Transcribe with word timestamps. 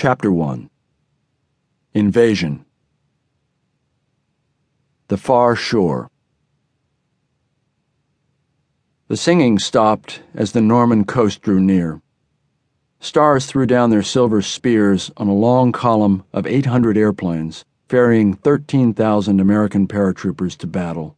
Chapter 0.00 0.30
1 0.30 0.70
Invasion 1.92 2.64
The 5.08 5.16
Far 5.16 5.56
Shore 5.56 6.08
The 9.08 9.16
singing 9.16 9.58
stopped 9.58 10.22
as 10.36 10.52
the 10.52 10.60
Norman 10.60 11.04
coast 11.04 11.42
drew 11.42 11.58
near. 11.58 12.00
Stars 13.00 13.46
threw 13.46 13.66
down 13.66 13.90
their 13.90 14.04
silver 14.04 14.40
spears 14.40 15.10
on 15.16 15.26
a 15.26 15.34
long 15.34 15.72
column 15.72 16.22
of 16.32 16.46
800 16.46 16.96
airplanes, 16.96 17.64
ferrying 17.88 18.34
13,000 18.34 19.40
American 19.40 19.88
paratroopers 19.88 20.56
to 20.58 20.68
battle. 20.68 21.16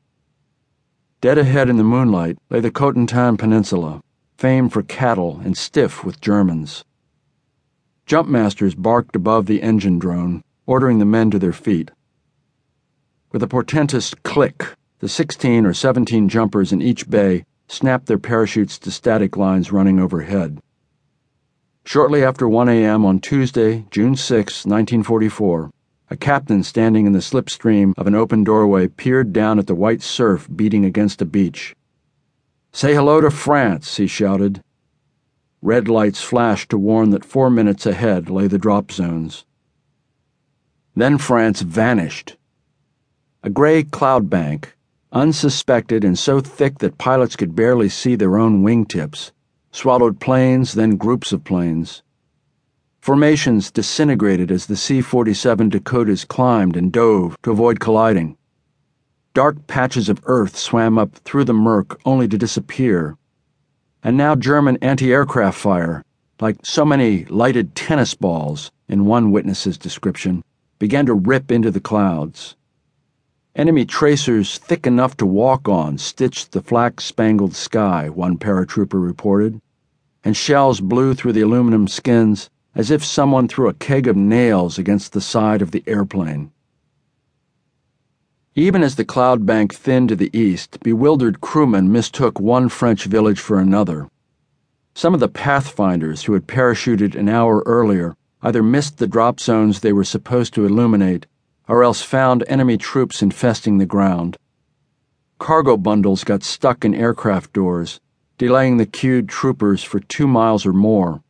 Dead 1.21 1.37
ahead 1.37 1.69
in 1.69 1.77
the 1.77 1.85
moonlight 1.85 2.39
lay 2.49 2.61
the 2.61 2.71
Cotentin 2.71 3.37
Peninsula, 3.37 4.01
famed 4.39 4.73
for 4.73 4.83
cattle 4.83 5.39
and 5.45 5.55
stiff 5.55 6.03
with 6.03 6.23
Germans. 6.23 6.87
Jumpmasters 8.11 8.75
barked 8.77 9.15
above 9.15 9.47
the 9.47 9.63
engine 9.63 10.01
drone, 10.01 10.43
ordering 10.67 10.99
the 10.99 11.05
men 11.05 11.31
to 11.31 11.39
their 11.39 11.53
feet. 11.53 11.93
With 13.31 13.41
a 13.41 13.46
portentous 13.46 14.14
click, 14.25 14.75
the 14.99 15.09
16 15.09 15.64
or 15.64 15.73
17 15.73 16.29
jumpers 16.29 16.73
in 16.73 16.82
each 16.82 17.09
bay 17.09 17.45
snapped 17.68 18.07
their 18.07 18.18
parachutes 18.18 18.81
to 18.81 18.91
static 18.91 19.37
lines 19.37 19.71
running 19.71 20.01
overhead. 20.01 20.59
Shortly 21.85 22.25
after 22.25 22.49
1 22.49 22.68
a.m. 22.68 23.07
on 23.07 23.21
Tuesday, 23.21 23.87
June 23.93 24.17
6, 24.17 24.67
1944, 24.67 25.71
a 26.11 26.17
captain 26.17 26.65
standing 26.65 27.07
in 27.07 27.13
the 27.13 27.21
slipstream 27.21 27.95
of 27.96 28.09
an 28.09 28.17
open 28.17 28.43
doorway 28.43 28.89
peered 28.89 29.32
down 29.32 29.57
at 29.61 29.68
the 29.68 29.77
white 29.77 30.03
surf 30.03 30.49
beating 30.57 30.85
against 30.85 31.23
a 31.23 31.25
beach. 31.25 31.77
Say 32.73 32.92
hello 32.92 33.20
to 33.20 33.31
France, 33.31 33.98
he 33.98 34.09
shouted 34.09 34.62
Red 35.62 35.89
lights 35.89 36.23
flashed 36.23 36.70
to 36.70 36.78
warn 36.78 37.11
that 37.11 37.25
four 37.25 37.50
minutes 37.50 37.84
ahead 37.84 38.31
lay 38.31 38.47
the 38.47 38.59
drop 38.59 38.91
zones. 38.91 39.45
Then 40.97 41.19
France 41.19 41.61
vanished. 41.61 42.39
A 43.43 43.51
gray 43.51 43.83
cloud 43.83 44.31
bank, 44.31 44.75
unsuspected 45.12 46.03
and 46.03 46.19
so 46.19 46.41
thick 46.41 46.79
that 46.79 46.97
pilots 46.97 47.37
could 47.37 47.55
barely 47.55 47.91
see 47.91 48.17
their 48.17 48.39
own 48.39 48.62
wingtips, 48.62 49.33
swallowed 49.71 50.19
planes, 50.19 50.73
then 50.73 50.97
groups 50.97 51.31
of 51.31 51.45
planes. 51.45 52.03
Formations 53.03 53.71
disintegrated 53.71 54.51
as 54.51 54.65
the 54.65 54.77
C 54.77 55.03
47 55.03 55.69
Dakotas 55.69 56.25
climbed 56.25 56.75
and 56.75 56.91
dove 56.91 57.37
to 57.43 57.51
avoid 57.51 57.81
colliding. 57.81 58.39
Dark 59.34 59.67
patches 59.67 60.09
of 60.09 60.23
earth 60.25 60.56
swam 60.56 60.97
up 60.97 61.17
through 61.17 61.45
the 61.45 61.53
murk 61.53 62.01
only 62.06 62.27
to 62.29 62.39
disappear 62.39 63.19
and 64.03 64.17
now 64.17 64.34
German 64.34 64.79
anti 64.81 65.12
aircraft 65.12 65.59
fire, 65.59 66.05
like 66.41 66.56
so 66.65 66.84
many 66.84 67.25
lighted 67.27 67.75
tennis 67.75 68.15
balls, 68.15 68.70
in 68.89 69.05
one 69.05 69.31
witness's 69.31 69.79
description, 69.79 70.43
began 70.79 71.06
to 71.06 71.15
rip 71.15 71.53
into 71.53 71.70
the 71.70 71.81
clouds. 71.81 72.56
Enemy 73.55 73.84
tracers 73.84 74.59
thick 74.59 74.87
enough 74.87 75.17
to 75.17 75.27
walk 75.27 75.69
on 75.69 75.98
stitched 75.98 76.53
the 76.53 76.62
flax 76.62 77.05
spangled 77.05 77.55
sky, 77.55 78.09
one 78.09 78.39
paratrooper 78.39 79.03
reported, 79.05 79.61
and 80.25 80.37
shells 80.37 80.81
blew 80.81 81.15
through 81.15 81.33
the 81.33 81.41
aluminum 81.41 81.87
skins 81.87 82.48
as 82.75 82.91
if 82.91 83.05
someone 83.05 83.48
threw 83.48 83.69
a 83.69 83.75
keg 83.75 84.06
of 84.06 84.17
nails 84.17 84.78
against 84.78 85.12
the 85.12 85.21
side 85.21 85.61
of 85.61 85.73
the 85.73 85.83
airplane. 85.87 86.53
Even 88.56 88.83
as 88.83 88.97
the 88.97 89.05
cloud 89.05 89.47
bank 89.47 89.73
thinned 89.73 90.09
to 90.09 90.17
the 90.17 90.37
east, 90.37 90.81
bewildered 90.83 91.41
crewmen 91.41 91.93
mistook 91.93 92.41
one 92.41 92.69
French 92.69 93.05
village 93.05 93.39
for 93.39 93.61
another. 93.61 94.09
Some 94.93 95.15
of 95.15 95.20
the 95.20 95.29
pathfinders 95.29 96.25
who 96.25 96.33
had 96.33 96.48
parachuted 96.48 97.15
an 97.15 97.28
hour 97.28 97.62
earlier 97.65 98.17
either 98.43 98.61
missed 98.61 98.98
the 98.98 99.06
drop 99.06 99.39
zones 99.39 99.81
they 99.81 99.93
were 99.93 100.03
supposed 100.03 100.53
to 100.55 100.67
illuminate 100.67 101.27
or 101.69 101.84
else 101.84 102.03
found 102.03 102.43
enemy 102.48 102.77
troops 102.77 103.23
infesting 103.23 103.78
the 103.78 103.87
ground. 103.87 104.37
Cargo 105.39 105.77
bundles 105.77 106.25
got 106.25 106.43
stuck 106.43 106.84
in 106.84 106.93
aircraft 106.93 107.53
doors, 107.53 108.00
delaying 108.37 108.78
the 108.78 108.87
queued 108.87 109.28
troopers 109.28 109.84
for 109.84 110.00
two 110.00 110.27
miles 110.27 110.67
or 110.67 110.72
more. 110.72 111.22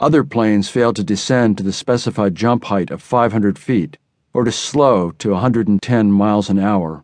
Other 0.00 0.24
planes 0.24 0.68
failed 0.68 0.96
to 0.96 1.04
descend 1.04 1.56
to 1.58 1.62
the 1.62 1.72
specified 1.72 2.34
jump 2.34 2.64
height 2.64 2.90
of 2.90 3.00
500 3.00 3.60
feet 3.60 3.96
or 4.36 4.44
to 4.44 4.52
slow 4.52 5.10
to 5.12 5.30
110 5.30 6.12
miles 6.12 6.50
an 6.50 6.58
hour. 6.58 7.02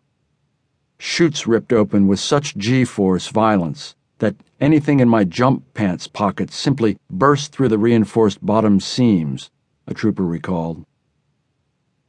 Chutes 0.99 1.47
ripped 1.47 1.73
open 1.73 2.07
with 2.07 2.19
such 2.19 2.55
G 2.55 2.85
force 2.85 3.29
violence 3.29 3.95
that 4.19 4.35
anything 4.61 4.99
in 4.99 5.09
my 5.09 5.23
jump 5.23 5.63
pants 5.73 6.07
pocket 6.07 6.51
simply 6.51 6.95
burst 7.09 7.51
through 7.51 7.69
the 7.69 7.79
reinforced 7.79 8.45
bottom 8.45 8.79
seams, 8.79 9.49
a 9.87 9.95
trooper 9.95 10.23
recalled. 10.23 10.85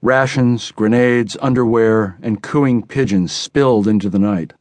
Rations, 0.03 0.71
grenades, 0.73 1.39
underwear, 1.41 2.19
and 2.21 2.43
cooing 2.43 2.83
pigeons 2.83 3.33
spilled 3.33 3.89
into 3.89 4.11
the 4.11 4.19
night. 4.19 4.53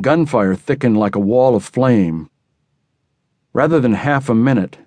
Gunfire 0.00 0.56
thickened 0.56 0.96
like 0.96 1.14
a 1.14 1.20
wall 1.20 1.54
of 1.54 1.62
flame. 1.62 2.28
Rather 3.52 3.78
than 3.78 3.92
half 3.92 4.28
a 4.28 4.34
minute, 4.34 4.78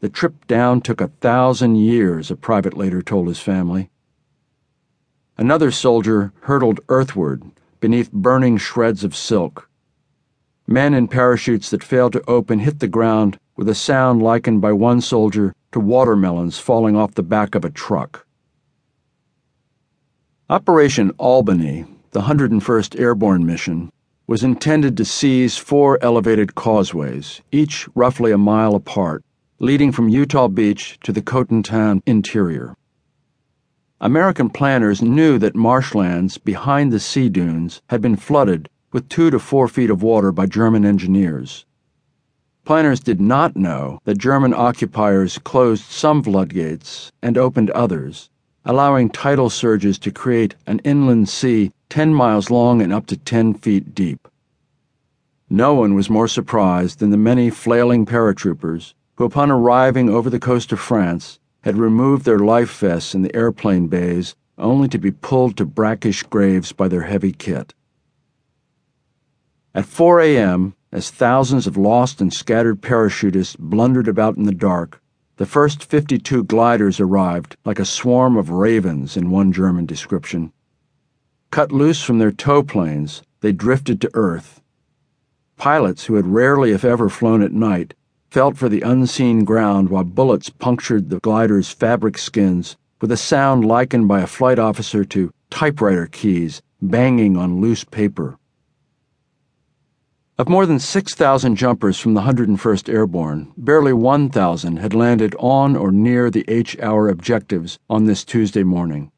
the 0.00 0.08
trip 0.08 0.46
down 0.46 0.80
took 0.80 1.02
a 1.02 1.12
thousand 1.20 1.76
years, 1.76 2.30
a 2.30 2.34
private 2.34 2.78
later 2.78 3.02
told 3.02 3.28
his 3.28 3.38
family. 3.38 3.90
Another 5.42 5.72
soldier 5.72 6.32
hurtled 6.42 6.78
earthward 6.88 7.42
beneath 7.80 8.12
burning 8.12 8.58
shreds 8.58 9.02
of 9.02 9.16
silk. 9.16 9.68
Men 10.68 10.94
in 10.94 11.08
parachutes 11.08 11.68
that 11.70 11.82
failed 11.82 12.12
to 12.12 12.22
open 12.30 12.60
hit 12.60 12.78
the 12.78 12.86
ground 12.86 13.40
with 13.56 13.68
a 13.68 13.74
sound 13.74 14.22
likened 14.22 14.60
by 14.60 14.70
one 14.70 15.00
soldier 15.00 15.52
to 15.72 15.80
watermelons 15.80 16.60
falling 16.60 16.94
off 16.94 17.16
the 17.16 17.24
back 17.24 17.56
of 17.56 17.64
a 17.64 17.70
truck. 17.70 18.24
Operation 20.48 21.10
Albany, 21.18 21.86
the 22.12 22.20
101st 22.20 23.00
Airborne 23.00 23.44
Mission, 23.44 23.90
was 24.28 24.44
intended 24.44 24.96
to 24.96 25.04
seize 25.04 25.56
four 25.56 25.98
elevated 26.02 26.54
causeways, 26.54 27.42
each 27.50 27.88
roughly 27.96 28.30
a 28.30 28.38
mile 28.38 28.76
apart, 28.76 29.24
leading 29.58 29.90
from 29.90 30.08
Utah 30.08 30.46
Beach 30.46 31.00
to 31.02 31.10
the 31.10 31.20
Cotentin 31.20 32.00
interior. 32.06 32.76
American 34.04 34.50
planners 34.50 35.00
knew 35.00 35.38
that 35.38 35.54
marshlands 35.54 36.36
behind 36.36 36.90
the 36.90 36.98
sea 36.98 37.28
dunes 37.28 37.80
had 37.88 38.00
been 38.02 38.16
flooded 38.16 38.68
with 38.90 39.08
two 39.08 39.30
to 39.30 39.38
four 39.38 39.68
feet 39.68 39.90
of 39.90 40.02
water 40.02 40.32
by 40.32 40.44
German 40.44 40.84
engineers. 40.84 41.64
Planners 42.64 42.98
did 42.98 43.20
not 43.20 43.54
know 43.54 44.00
that 44.04 44.18
German 44.18 44.52
occupiers 44.54 45.38
closed 45.38 45.84
some 45.84 46.20
floodgates 46.20 47.12
and 47.22 47.38
opened 47.38 47.70
others, 47.70 48.28
allowing 48.64 49.08
tidal 49.08 49.48
surges 49.48 50.00
to 50.00 50.10
create 50.10 50.56
an 50.66 50.80
inland 50.80 51.28
sea 51.28 51.70
10 51.88 52.12
miles 52.12 52.50
long 52.50 52.82
and 52.82 52.92
up 52.92 53.06
to 53.06 53.16
10 53.16 53.54
feet 53.54 53.94
deep. 53.94 54.26
No 55.48 55.74
one 55.74 55.94
was 55.94 56.10
more 56.10 56.26
surprised 56.26 56.98
than 56.98 57.10
the 57.10 57.16
many 57.16 57.50
flailing 57.50 58.04
paratroopers 58.04 58.94
who, 59.14 59.24
upon 59.24 59.52
arriving 59.52 60.10
over 60.10 60.28
the 60.28 60.40
coast 60.40 60.72
of 60.72 60.80
France, 60.80 61.38
had 61.62 61.76
removed 61.76 62.24
their 62.24 62.38
life 62.38 62.78
vests 62.78 63.14
in 63.14 63.22
the 63.22 63.34
airplane 63.34 63.86
bays 63.86 64.34
only 64.58 64.88
to 64.88 64.98
be 64.98 65.10
pulled 65.10 65.56
to 65.56 65.64
brackish 65.64 66.22
graves 66.24 66.72
by 66.72 66.88
their 66.88 67.02
heavy 67.02 67.32
kit. 67.32 67.74
At 69.74 69.86
4 69.86 70.20
a.m., 70.20 70.74
as 70.92 71.10
thousands 71.10 71.66
of 71.66 71.78
lost 71.78 72.20
and 72.20 72.32
scattered 72.32 72.82
parachutists 72.82 73.56
blundered 73.58 74.06
about 74.06 74.36
in 74.36 74.44
the 74.44 74.52
dark, 74.52 75.00
the 75.36 75.46
first 75.46 75.82
52 75.82 76.44
gliders 76.44 77.00
arrived 77.00 77.56
like 77.64 77.78
a 77.78 77.86
swarm 77.86 78.36
of 78.36 78.50
ravens 78.50 79.16
in 79.16 79.30
one 79.30 79.52
German 79.52 79.86
description. 79.86 80.52
Cut 81.50 81.72
loose 81.72 82.02
from 82.02 82.18
their 82.18 82.32
tow 82.32 82.62
planes, 82.62 83.22
they 83.40 83.52
drifted 83.52 84.00
to 84.02 84.10
Earth. 84.12 84.60
Pilots 85.56 86.04
who 86.04 86.16
had 86.16 86.26
rarely, 86.26 86.72
if 86.72 86.84
ever, 86.84 87.08
flown 87.08 87.42
at 87.42 87.52
night 87.52 87.94
felt 88.32 88.56
for 88.56 88.70
the 88.70 88.80
unseen 88.80 89.44
ground 89.44 89.90
while 89.90 90.02
bullets 90.02 90.48
punctured 90.48 91.10
the 91.10 91.20
glider's 91.20 91.68
fabric 91.68 92.16
skins 92.16 92.78
with 92.98 93.12
a 93.12 93.16
sound 93.16 93.62
likened 93.62 94.08
by 94.08 94.22
a 94.22 94.26
flight 94.26 94.58
officer 94.58 95.04
to 95.04 95.30
typewriter 95.50 96.06
keys 96.06 96.62
banging 96.80 97.36
on 97.36 97.60
loose 97.60 97.84
paper. 97.84 98.38
Of 100.38 100.48
more 100.48 100.64
than 100.64 100.78
6,000 100.78 101.56
jumpers 101.56 101.98
from 102.00 102.14
the 102.14 102.22
101st 102.22 102.88
Airborne, 102.88 103.52
barely 103.54 103.92
1,000 103.92 104.78
had 104.78 104.94
landed 104.94 105.36
on 105.38 105.76
or 105.76 105.92
near 105.92 106.30
the 106.30 106.46
H 106.48 106.74
hour 106.80 107.08
objectives 107.08 107.78
on 107.90 108.06
this 108.06 108.24
Tuesday 108.24 108.62
morning. 108.62 109.12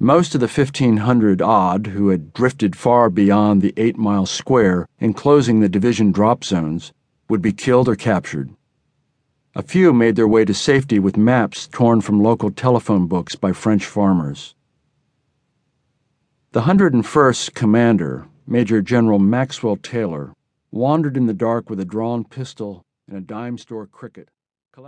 Most 0.00 0.34
of 0.34 0.40
the 0.40 0.48
1,500 0.48 1.40
odd 1.40 1.86
who 1.86 2.08
had 2.08 2.32
drifted 2.32 2.74
far 2.74 3.10
beyond 3.10 3.62
the 3.62 3.74
eight 3.76 3.96
mile 3.96 4.26
square 4.26 4.88
enclosing 4.98 5.60
the 5.60 5.68
division 5.68 6.10
drop 6.10 6.42
zones 6.42 6.92
would 7.28 7.42
be 7.42 7.52
killed 7.52 7.88
or 7.88 7.96
captured. 7.96 8.50
A 9.54 9.62
few 9.62 9.92
made 9.92 10.16
their 10.16 10.28
way 10.28 10.44
to 10.44 10.52
safety 10.52 10.98
with 10.98 11.16
maps 11.16 11.68
torn 11.68 12.00
from 12.00 12.22
local 12.22 12.50
telephone 12.50 13.06
books 13.06 13.36
by 13.36 13.52
French 13.52 13.86
farmers. 13.86 14.54
The 16.52 16.62
101st 16.62 17.54
commander, 17.54 18.26
Major 18.46 18.82
General 18.82 19.18
Maxwell 19.18 19.76
Taylor, 19.76 20.32
wandered 20.70 21.16
in 21.16 21.26
the 21.26 21.34
dark 21.34 21.70
with 21.70 21.78
a 21.78 21.84
drawn 21.84 22.24
pistol 22.24 22.82
and 23.08 23.16
a 23.16 23.20
dime 23.20 23.58
store 23.58 23.86
cricket. 23.86 24.28